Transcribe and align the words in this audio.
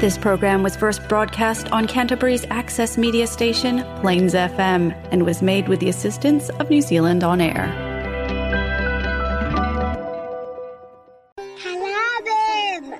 This 0.00 0.18
program 0.18 0.62
was 0.62 0.74
first 0.74 1.08
broadcast 1.08 1.70
on 1.70 1.86
Canterbury's 1.86 2.44
access 2.52 2.98
media 2.98 3.26
station, 3.26 3.74
Plains 4.00 4.34
FM, 4.34 4.82
and 5.12 5.24
was 5.24 5.42
made 5.42 5.68
with 5.68 5.78
the 5.78 5.88
assistance 5.88 6.48
of 6.50 6.70
New 6.70 6.82
Zealand 6.82 7.22
On 7.24 7.40
Air. 7.42 7.66
கலாபம் 11.64 12.90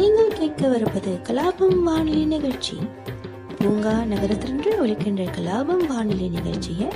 நீங்கள் 0.00 0.32
கேட்கவிருப்பது 0.38 1.12
கலாபம் 1.28 1.78
வானொலி 1.86 2.24
நிகழ்ச்சி 2.26 2.76
பூங்கா 3.58 3.94
நகரத்திலிருந்து 4.04 4.70
ஒலிக்கின்ற 4.82 5.24
கலாபம் 5.36 5.84
வானொலி 5.86 6.28
நிகழ்ச்சியை 6.36 6.88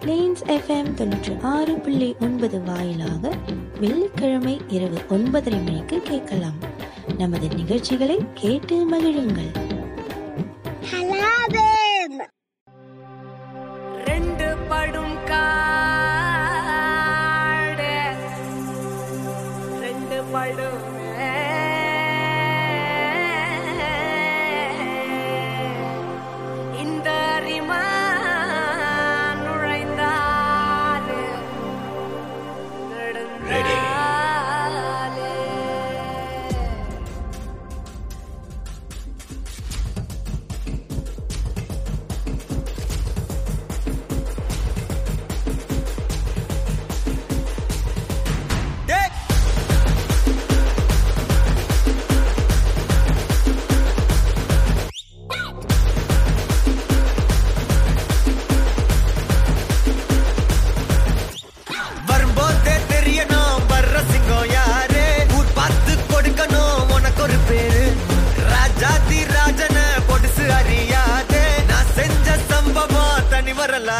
பிளேன்ஸ் 0.00 0.42
எஃப்எம் 0.46 0.94
தொண்ணூற்றி 0.96 1.40
ஆறு 1.40 1.74
புள்ளி 1.74 2.16
ஒன்பது 2.20 2.62
வாயிலாக 2.62 3.32
வெள்ளிக்கிழமை 3.80 4.60
இரவு 4.68 4.98
ஒன்பதரை 5.10 5.64
மணிக்கு 5.64 6.00
கேட்கலாம். 6.00 6.54
நமது 7.18 7.48
நிகழ்ச்சிகளை 7.48 8.18
கேட்டு 8.34 8.90
மகிழுங்கள். 8.90 9.79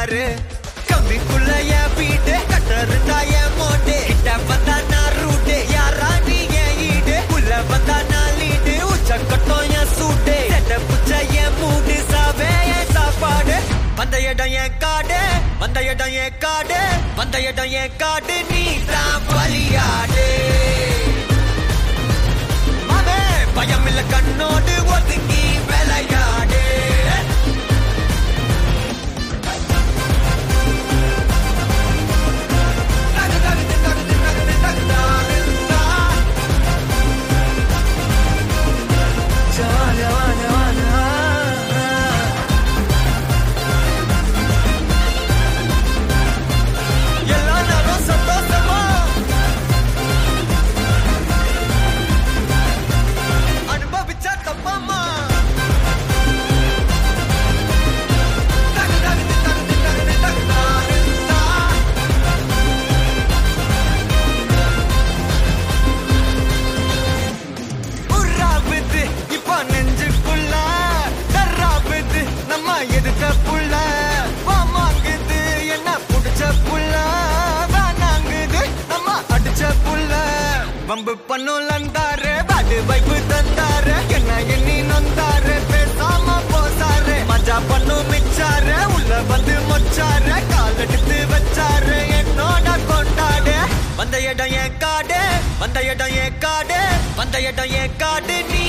தனி 0.00 0.26
கம்பிக்குள்ள 0.88 1.50
என் 1.78 1.90
வீடு 1.96 2.34
கட்ட 2.50 2.70
இருந்தா 2.84 3.16
என் 3.38 3.56
மோட்டு. 3.56 3.96
கிட்ட 4.08 4.36
வந்தா 4.50 4.76
நான் 4.92 5.16
ரூட்டு 5.18 5.56
யாரா 5.72 6.08
நீ 6.28 6.38
என் 6.62 6.78
ஈடு. 6.86 7.16
உள்ள 7.34 7.50
வந்தா 7.70 7.96
நான் 8.12 8.32
லீடு 8.38 8.74
உச்ச 8.92 9.18
கட்டம் 9.30 9.66
என் 9.78 9.92
சூட்டு. 9.96 10.36
செட்ட 10.52 10.78
புச்ச 10.88 11.10
என் 11.42 11.58
மூடு 11.60 11.96
சாவே 12.12 12.50
என் 12.76 12.90
சாப்பாடு. 12.96 13.58
வந்த 13.98 14.20
இடம் 14.30 14.54
என் 14.62 14.78
காடு 14.84 15.20
வந்த 15.62 15.82
இடம் 15.92 16.16
என் 16.24 16.38
காடு. 16.46 16.80
வந்த 17.20 17.42
இடம் 17.50 17.72
என் 17.82 17.96
காடு 18.04 18.38
நீ 18.52 18.64
தான் 18.92 19.20
பலியாடு. 19.32 20.28
வந்த 95.60 95.80
இடம் 95.84 96.14
என் 96.16 96.38
காடு? 96.38 96.78
வந்த 97.16 97.36
இடம் 97.40 97.72
என் 97.72 97.96
காடு 97.96 98.36
நீ 98.52 98.59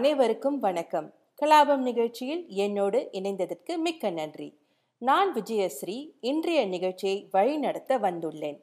அனைவருக்கும் 0.00 0.58
வணக்கம். 0.58 1.14
கலாபம் 1.42 1.76
நிகழ்ச்சியில் 1.76 2.48
என்னோடு 2.48 3.08
இணைந்ததற்கு 3.12 3.76
மிக்க 3.76 4.10
நன்றி. 4.10 4.58
நான் 4.98 5.34
விஜயஸ்ரீ 5.34 6.10
இன்றைய 6.20 6.66
நிகழ்ச்சியை 6.66 7.28
வழிநடத்த 7.30 7.98
வந்துள்ளேன். 7.98 8.60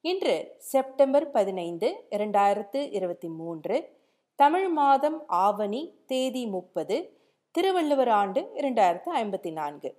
இன்று 0.00 0.54
செப்டம்பர் 0.58 1.30
பதினைந்து 1.30 2.06
இரண்டாயிரத்து 2.10 2.92
இருபத்தி 2.92 3.28
மூன்று 3.28 3.96
தமிழ் 4.34 4.68
மாதம் 4.68 5.26
ஆவணி 5.26 5.94
தேதி 6.06 6.46
முப்பது 6.46 7.18
திருவள்ளுவர் 7.50 8.08
ஆண்டு 8.08 8.50
இரண்டாயிரத்து 8.54 9.06
ஐம்பத்தி 9.14 9.52
நான்கு. 9.52 9.96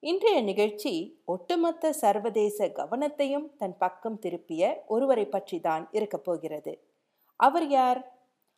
இன்றைய 0.00 0.42
நிகழ்ச்சி 0.42 1.22
ஒட்டுமொத்த 1.24 1.92
சர்வதேச 1.92 2.68
கவனத்தையும் 2.68 3.56
தன் 3.58 3.78
பக்கம் 3.78 4.18
திருப்பிய 4.18 4.84
ஒருவரை 4.86 5.26
பற்றி 5.26 5.60
தான் 5.60 5.88
இருக்கப் 5.92 6.24
போகிறது. 6.24 6.84
அவர் 7.36 7.68
யார்? 7.68 8.15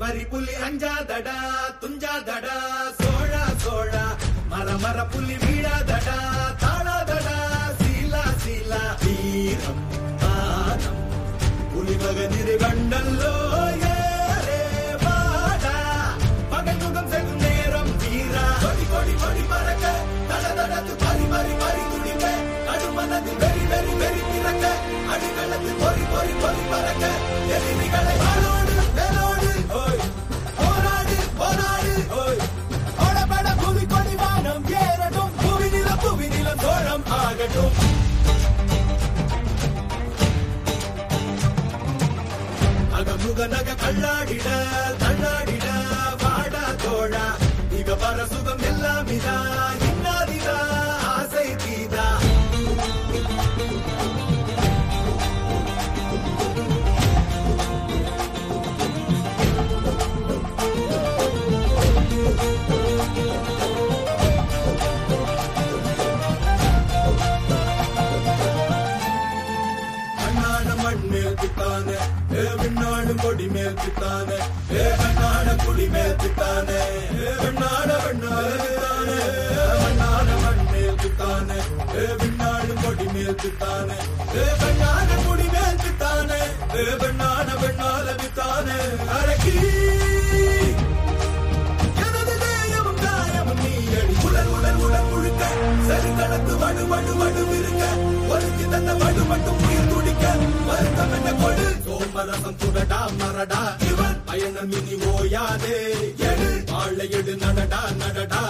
చివరి 0.00 0.22
పులి 0.28 0.54
అంజా 0.66 0.92
దడా 1.08 1.34
తుంజా 1.80 2.12
దడా 2.28 2.54
సోడా 3.00 3.42
సోడా 3.64 4.04
మర 4.52 4.68
మర 4.82 4.98
పులి 5.12 5.36
ನಡೆದು 37.40 37.64
ಆಗ 42.96 43.10
ಮುಗನಗ 43.22 43.70
ಕಳ್ಳಾಡಿಡ 43.82 44.48
ಕಳ್ಳಾಡಿಡ 45.02 45.66
ಬಾಡ 46.22 46.54
ತೋಡ 46.84 47.14
ಈಗ 47.78 47.90
ಬರಸುಗಮೆಲ್ಲ 48.02 48.86
ಮಿದ 49.08 49.28
மட்டும் 99.30 99.60
உயிர் 99.66 99.88
துடிக்க 99.88 100.24
வருத்தம் 100.68 101.12
என்ன 101.16 101.30
கொடு? 101.42 101.66
சோமரசம் 101.86 102.58
துடடா 102.62 103.00
மரடா 103.20 103.60
இவன் 103.90 104.18
பயணம் 104.26 104.72
இனி 104.72 104.96
ஓயாதே. 105.12 105.76
எடு 106.30 106.50
ஆளை 106.80 107.10
எடு 107.10 107.34
நடடா 107.36 107.82
நடடா. 108.02 108.42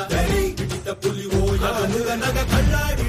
பிடித்த 0.58 0.94
புலி 1.02 1.26
ஓயா 1.40 1.72
நக 2.24 2.44
கண்ணாடிட 2.52 2.99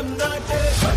புலி 0.00 0.08
மயம் 0.08 0.16
நாட்டு 0.18 0.89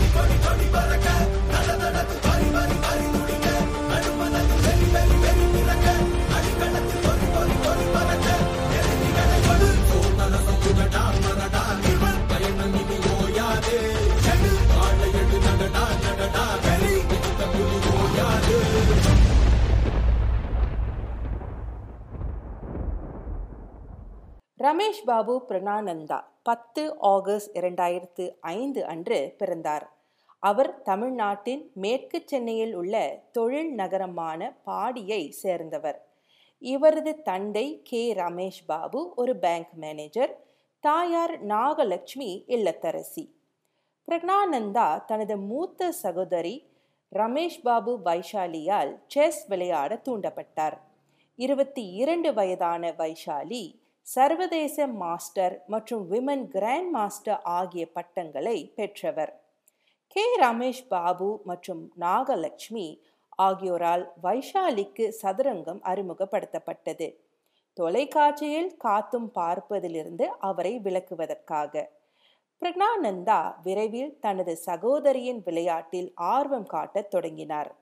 ரமேஷ் 24.64 25.04
பாபு 25.06 25.46
பிரணானந்தா 25.48 26.24
பத்து 26.44 26.96
ஆகஸ்ட் 27.00 27.58
இரண்டாயிரத்து 27.58 28.36
ஐந்து 28.42 28.86
அன்று 28.86 29.36
பிறந்தார். 29.38 29.94
அவர் 30.40 30.82
தமிழ்நாட்டின் 30.82 31.72
மேற்கு 31.74 32.22
சென்னையில் 32.26 32.74
உள்ள 32.74 33.24
தொழில் 33.32 33.74
நகரமான 33.74 34.58
பாடியை 34.66 35.30
சேர்ந்தவர். 35.30 36.08
இவரது 36.60 37.22
தந்தை 37.22 37.82
கே. 37.84 38.14
ரமேஷ் 38.14 38.64
பாபு 38.66 39.14
ஒரு 39.16 39.38
பேங்க் 39.38 39.70
மேனேஜர். 39.74 40.44
தாயார் 40.80 41.46
நாகலட்சுமி 41.46 42.44
இல்லத்தரசி. 42.48 43.32
பிரக்னானந்தா 44.08 45.06
தனது 45.06 45.38
மூத்த 45.38 45.92
சகோதரி 45.92 46.70
ரமேஷ் 47.16 47.62
பாபு 47.64 48.00
வைஷாலியால் 48.06 49.00
செஸ் 49.08 49.48
விளையாட 49.48 50.02
தூண்டப்பட்டார். 50.10 50.78
இருபத்தி 51.36 51.92
இரண்டு 51.92 52.34
வயதான 52.34 52.94
வைஷாலி 52.98 53.82
சர்வதேச 54.06 54.88
மாஸ்டர் 54.88 55.64
மற்றும் 55.68 56.12
விமன் 56.12 56.48
கிராண்ட் 56.48 56.90
மாஸ்டர் 56.90 57.42
ஆகிய 57.42 57.92
பட்டங்களை 57.92 58.72
பெற்றவர். 58.76 59.44
கே. 60.08 60.40
ரமேஷ் 60.42 60.88
பாபு 60.88 61.42
மற்றும் 61.44 61.92
நாகலட்சுமி 62.00 63.00
ஆகியோரால் 63.38 64.12
வைஷாலிக்கு 64.24 65.14
சதுரங்கம் 65.22 65.82
அறிமுகப்படுத்தப்பட்டது. 65.84 67.18
தொலைக்காட்சியில் 67.74 68.78
காத்தும் 68.78 69.30
பார்ப்பதிலிருந்து 69.36 70.22
அவரை 70.22 70.80
விளக்குவதற்காக. 70.84 71.86
பிரணானந்தா 72.62 73.56
விரைவில் 73.62 74.20
தனது 74.20 74.58
சகோதரியின் 74.58 75.42
விளையாட்டில் 75.44 76.14
ஆர்வம் 76.16 76.66
காட்டத் 76.66 77.10
தொடங்கினார். 77.10 77.76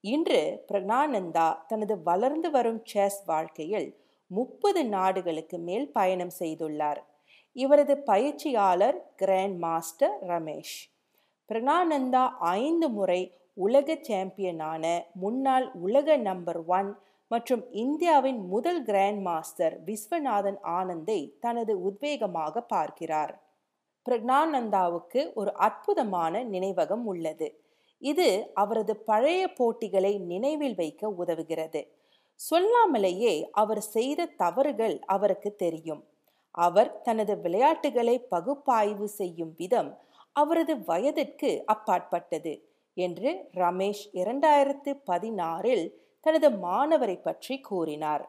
இன்று 0.00 0.64
பிரணானந்தா 0.68 1.66
தனது 1.66 2.02
வளர்ந்து 2.02 2.50
வரும் 2.50 2.84
செஸ் 2.84 3.24
வாழ்க்கையில் 3.24 4.01
முப்பது 4.36 4.82
நாடுகளுக்கு 4.86 5.58
மேல் 5.58 5.86
பயணம் 5.92 6.34
செய்துள்ளார். 6.38 7.00
இவரது 7.56 7.94
பயிற்சியாளர் 8.10 8.98
கிராண்ட் 9.16 9.58
மாஸ்டர் 9.58 10.16
ரமேஷ். 10.26 10.76
பிரணானந்தா 11.50 12.24
ஐந்து 12.58 12.88
முறை 12.88 13.22
உலக 13.54 13.96
சாம்பியனான 14.08 14.84
முன்னாள் 15.22 15.66
உலக 15.86 16.16
நம்பர் 16.28 16.60
ஒன் 16.78 16.90
மற்றும் 17.30 17.62
இந்தியாவின் 17.72 18.40
முதல் 18.46 18.80
கிராண்ட் 18.82 19.20
மாஸ்டர் 19.20 19.74
விஸ்வநாதன் 19.84 20.58
ஆனந்தை 20.78 21.20
தனது 21.40 21.72
உத்வேகமாக 21.88 22.60
பார்க்கிறார். 22.74 23.32
பிரக்னானந்தாவுக்கு 24.06 25.20
ஒரு 25.34 25.52
அற்புதமான 25.66 26.44
நினைவகம் 26.44 27.04
உள்ளது. 27.04 27.48
இது 28.02 28.28
அவரது 28.54 28.94
பழைய 29.10 29.42
போட்டிகளை 29.58 30.14
நினைவில் 30.32 30.74
வைக்க 30.74 31.12
உதவுகிறது. 31.22 31.82
சொல்லாமலேயே 32.50 33.48
அவர் 33.50 33.80
செய்த 33.80 34.24
தவறுகள் 34.24 35.00
அவருக்கு 35.06 35.54
தெரியும். 35.54 36.02
அவர் 36.50 37.00
தனது 37.02 37.40
விளையாட்டுகளை 37.40 38.18
பகுப்பாய்வு 38.18 39.08
செய்யும் 39.08 39.54
விதம் 39.56 39.98
அவரது 40.32 40.74
வயதிற்கு 40.84 41.50
அப்பாற்பட்டது 41.66 42.52
என்று 42.94 43.30
ரமேஷ் 43.54 44.04
இரண்டாயிரத்து 44.12 44.90
பதினாறில் 45.10 46.00
தனது 46.20 46.50
மாணவரை 46.50 47.22
பற்றி 47.22 47.60
கூறினார். 47.60 48.24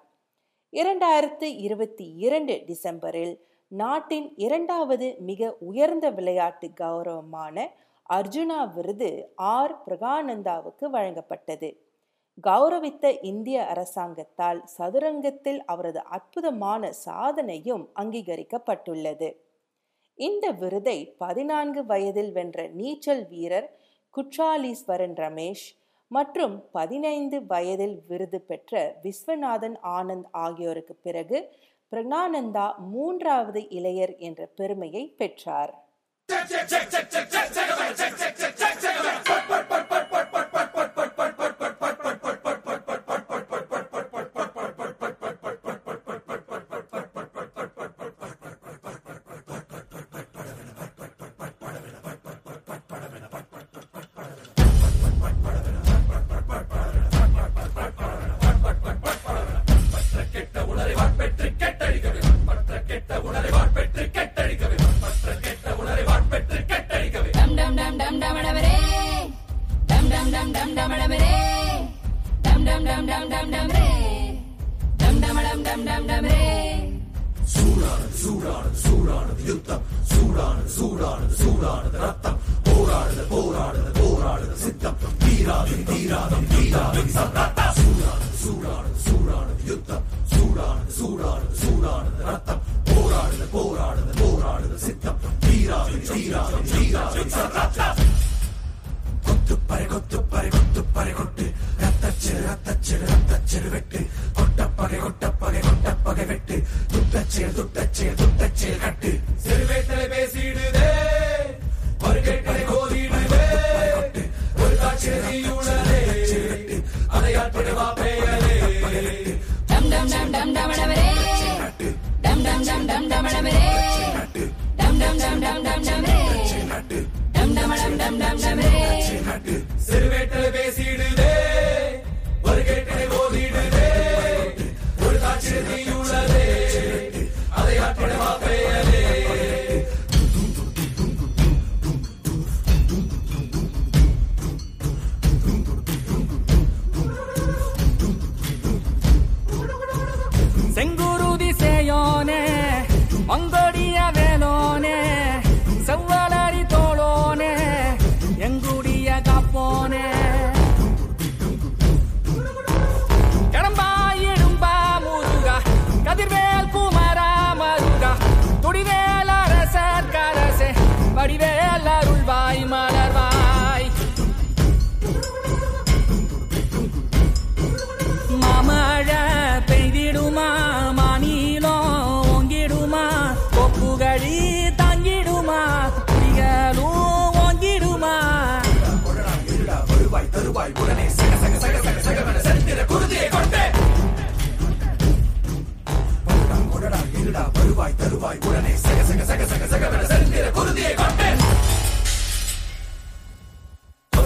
இரண்டாயிரத்து 0.74 1.44
இருபத்தி 1.44 2.06
இரண்டு 2.18 2.54
டிசம்பரில் 2.68 3.34
நாட்டின் 3.68 4.34
இரண்டாவது 4.36 5.16
மிக 5.20 5.58
உயர்ந்த 5.60 6.10
விளையாட்டு 6.10 6.74
கௌரவமான 6.74 7.58
அர்ஜுனா 8.10 8.74
விருது 8.74 9.34
ஆர். 9.36 9.76
பிரகானந்தாவுக்கு 9.86 10.86
வழங்கப்பட்டது. 10.92 11.70
கௌரவித்த 12.38 13.06
இந்திய 13.24 13.58
அரசாங்கத்தால் 13.66 14.60
சதுரங்கத்தில் 14.68 15.60
அவரது 15.66 16.02
அற்புதமான 16.10 16.92
சாதனையும் 17.04 17.84
அங்கீகரிக்கப்பட்டுள்ளது 17.96 19.30
இந்த 20.20 20.46
விருதை 20.54 20.98
பதினான்கு 21.18 21.82
வயதில் 21.84 22.32
வென்ற 22.32 22.66
நீச்சல் 22.74 23.24
வீரர் 23.30 23.70
குற்றாலீஸ்வரன் 24.14 25.16
ரமேஷ் 25.18 25.68
மற்றும் 26.12 26.56
பதினைந்து 26.72 27.38
வயதில் 27.46 27.96
விருது 28.08 28.40
பெற்ற 28.42 28.82
விஸ்வநாதன் 29.04 29.78
ஆனந்த் 29.94 30.30
ஆகியோருக்கு 30.42 30.96
பிறகு 31.02 31.40
பிரணானந்தா 31.92 32.68
மூன்றாவது 32.92 33.62
இளையர் 33.72 34.14
என்ற 34.20 34.44
பெருமையை 34.56 35.04
பெற்றார் 35.18 35.74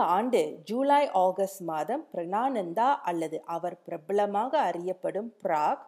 ஆண்டு 0.00 0.60
ஜூலை 0.64 1.08
ஆகஸ்ட் 1.10 1.60
மாதம் 1.60 2.06
பிரணானந்தா 2.12 2.94
அல்லது 3.02 3.42
அவர் 3.44 3.82
பிரபலமாக 3.82 4.58
அறியப்படும் 4.58 5.34
பிராக் 5.42 5.84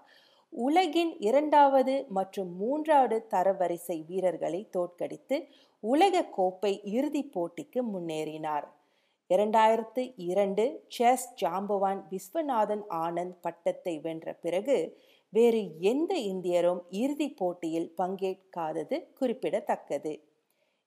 உலகின் 0.48 1.16
இரண்டாவது 1.18 2.04
மற்றும் 2.08 2.56
மூன்றாவது 2.56 3.26
தரவரிசை 3.30 4.04
வீரர்களை 4.06 4.68
தோற்கடித்து 4.70 5.48
உலக 5.80 6.24
கோப்பை 6.24 6.80
இறுதிப் 6.84 7.32
போட்டிக்கு 7.32 7.80
முன்னேறினார். 7.92 8.64
இரண்டாயிரத்து 9.30 10.12
இரண்டு 10.16 10.84
செஸ் 10.88 11.34
ஜாம்பவான் 11.40 12.02
விஸ்வநாதன் 12.10 12.82
ஆனந்த் 12.88 13.36
பட்டத்தை 13.40 13.98
வென்ற 13.98 14.32
பிறகு 14.32 15.00
வேறு 15.28 15.80
எந்த 15.80 16.14
இந்தியரும் 16.14 16.80
இறுதிப் 16.90 17.36
போட்டியில் 17.36 17.94
பங்கேற்காதது 17.98 19.08
குறிப்பிடத்தக்கது. 19.14 20.12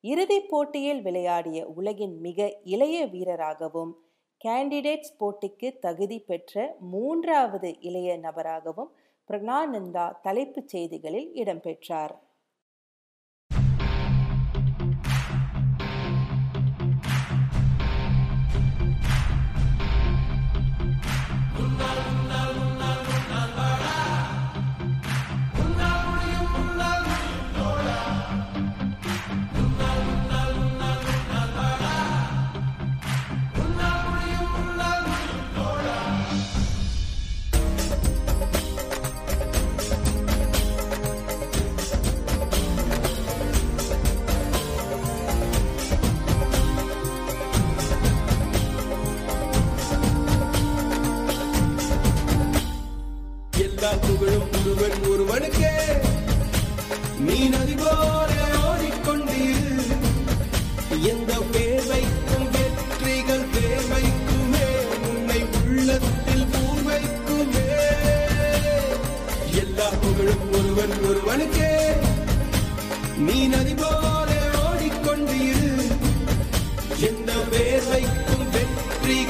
இறுதிப் 0.06 0.50
போட்டியில் 0.50 1.02
விளையாடிய 1.02 1.60
உலகின் 1.76 2.16
மிக 2.22 2.40
இளைய 2.66 2.98
வீரராகவும் 3.06 3.94
கேண்டிடேட்ஸ் 4.42 5.16
போட்டிக்கு 5.20 5.70
தகுதி 5.80 6.18
பெற்ற 6.20 6.66
மூன்றாவது 6.92 7.70
இளைய 7.82 8.18
நபராகவும் 8.18 8.92
பிரணானந்தா 9.30 10.06
தலைப்புச் 10.22 10.72
செய்திகளில் 10.74 11.30
இடம்பெற்றார் 11.36 12.14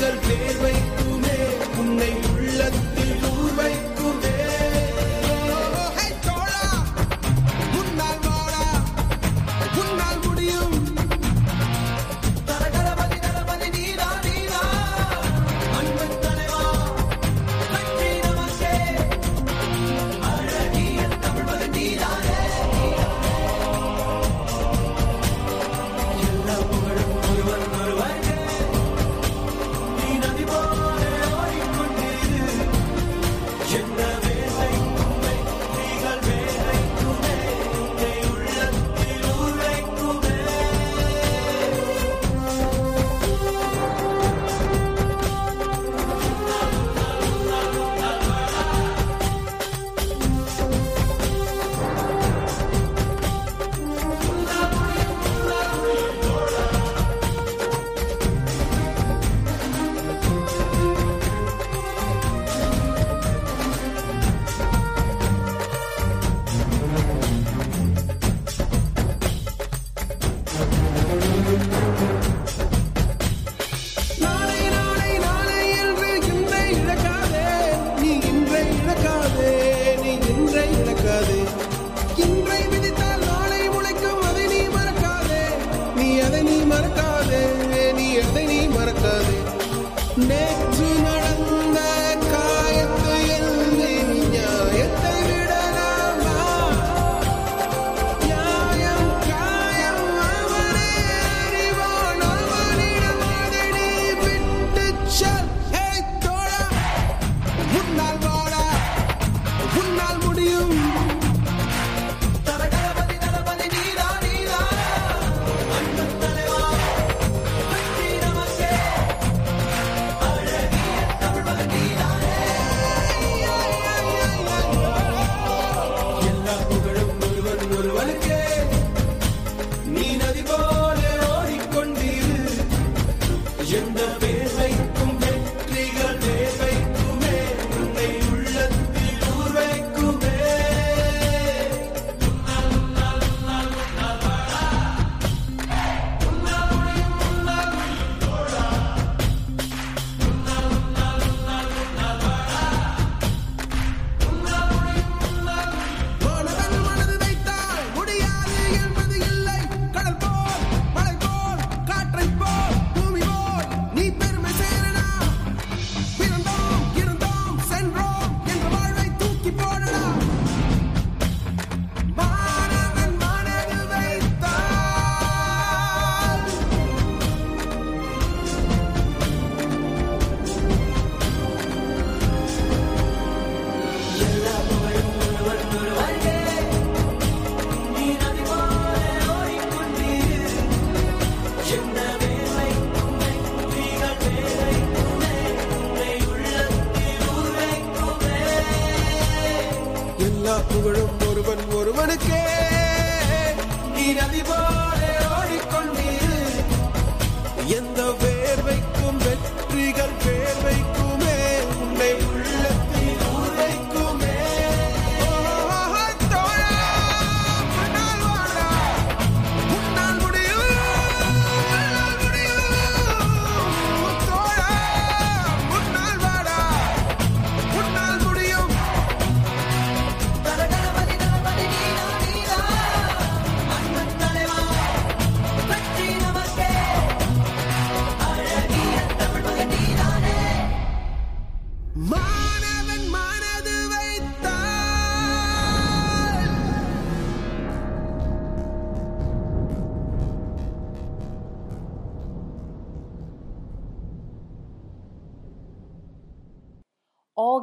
del 0.05 0.19
primer 0.19 0.74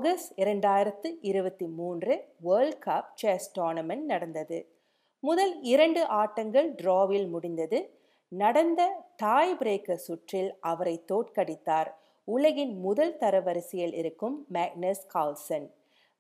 ஆகஸ்ட் 0.02 0.40
இரண்டாயிரத்து 0.40 1.08
இருபத்தி 1.20 1.66
மூன்று 1.66 2.14
வேர்ல்ட் 2.36 2.82
கப் 2.86 3.10
செஸ் 3.14 3.60
டோர்னமெண்ட் 3.60 4.04
நடந்தது. 4.04 4.58
முதல் 5.20 5.62
இரண்டு 5.62 6.06
ஆட்டங்கள் 6.06 6.74
டிராவில் 6.74 7.28
முடிந்தது. 7.28 7.78
நடந்த 8.28 9.04
டாய் 9.16 9.54
பிரேக்கர் 9.60 10.02
சுற்றில் 10.06 10.56
அவரை 10.60 11.04
தோற்கடித்தார். 11.12 11.90
உலகின் 12.24 12.74
முதல் 12.78 13.14
தரவரிசையில் 13.18 13.94
இருக்கும் 13.94 14.46
மேக்னஸ் 14.52 15.04
கால்சன் 15.06 15.70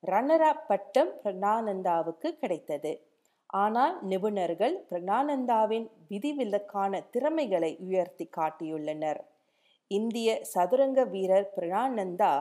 ரன்னர் 0.06 0.46
அப் 0.52 0.68
பட்டம் 0.68 1.12
பிரணானந்தாவுக்கு 1.24 2.30
கிடைத்தது. 2.30 2.92
ஆனால் 3.46 4.06
நிபுணர்கள் 4.06 4.76
பிரணானந்தாவின் 4.90 5.90
விதிவிலக்கான 6.10 7.02
திறமைகளை 7.10 7.76
உயர்த்தி 7.80 8.30
காட்டியுள்ளனர். 8.36 9.22
இந்திய 9.86 10.44
சதுரங்க 10.44 11.04
வீரர் 11.04 11.52
பிரணானந்தா 11.56 12.34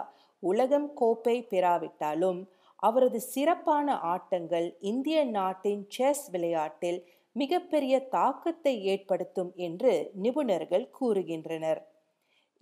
உலகம் 0.50 0.94
கோப்பை 0.94 1.36
பெறாவிட்டாலும் 1.50 2.40
அவரது 2.76 3.20
சிறப்பான 3.34 3.96
ஆட்டங்கள் 4.14 4.68
இந்திய 4.82 5.18
நாட்டின் 5.38 5.84
செஸ் 5.90 6.26
விளையாட்டில் 6.32 7.00
மிகப்பெரிய 7.36 7.96
தாக்கத்தை 8.08 8.74
ஏற்படுத்தும் 8.84 9.52
என்று 9.56 9.92
நிபுணர்கள் 10.24 10.86
கூறுகின்றனர். 11.00 11.82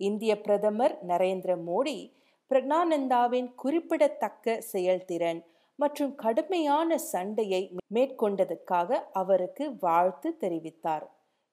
இந்திய 0.00 0.32
பிரதமர் 0.40 0.94
நரேந்திர 1.08 1.54
மோடி 1.68 1.98
பிரக்னானந்தாவின் 2.50 3.48
குறிப்பிடத்தக்க 3.54 4.60
செயல்திறன் 4.72 5.40
மற்றும் 5.78 6.14
கடுமையான 6.14 6.98
சண்டையை 7.12 7.62
மேற்கொண்டதற்காக 7.94 9.00
அவருக்கு 9.12 9.64
வாழ்த்து 9.78 10.30
தெரிவித்தார். 10.40 11.06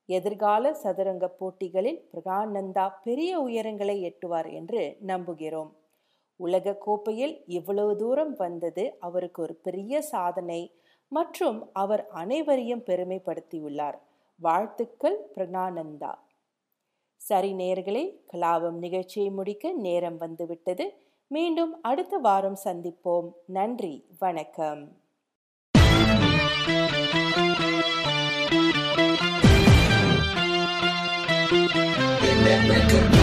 எதிர்கால 0.09 0.73
சதுரங்க 0.73 1.27
போட்டிகளில் 1.39 2.01
பிரகானந்தா 2.13 2.85
பெரிய 3.03 3.31
உயரங்களை 3.39 3.97
எட்டுவார் 4.09 4.49
என்று 4.51 4.81
நம்புகிறோம். 5.07 5.71
உலக 6.37 6.73
கோப்பையில் 6.73 7.43
இவ்வளவு 7.47 7.95
தூரம் 7.95 8.35
வந்தது 8.37 8.95
அவருக்கு 8.99 9.41
ஒரு 9.41 9.55
பெரிய 9.55 10.01
சாதனை 10.01 10.71
மற்றும் 11.07 11.69
அவர் 11.73 12.07
அனைவரையும் 12.07 12.83
பெருமைப்படுத்தியுள்ளார். 12.85 13.97
வாழ்த்துக்கள் 14.35 15.17
பிரணானந்தா. 15.35 16.13
சரி 17.17 17.53
நேர்களே 17.53 18.15
கலாபம் 18.33 18.77
நிகழ்ச்சியை 18.77 19.29
முடிக்க 19.29 19.71
நேரம் 19.71 20.17
வந்துவிட்டது. 20.17 20.93
மீண்டும் 21.27 21.81
அடுத்த 21.81 22.17
வாரம் 22.17 22.57
சந்திப்போம். 22.63 23.31
நன்றி 23.45 24.05
வணக்கம். 24.19 25.05
Record. 32.77 33.16